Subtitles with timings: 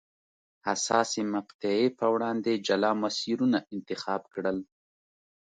[0.67, 4.57] حساسې مقطعې په وړاندې جلا مسیرونه انتخاب کړل.